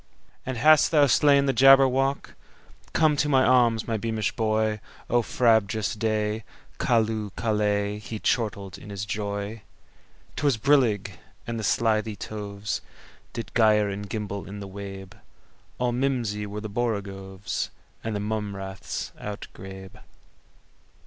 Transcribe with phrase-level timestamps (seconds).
[0.47, 2.33] "And hast thou slain the Jabberwock?
[2.91, 6.43] Come to my arms, my beamish boy!O frabjous day!
[6.79, 7.29] Callooh!
[7.37, 14.59] Callay!"He chortled in his joy.'T was brillig, and the slithy tovesDid gyre and gimble in
[14.59, 15.13] the wabe;
[15.77, 17.69] All mimsy were the borogoves,
[18.03, 19.99] And the mome raths outgrabe.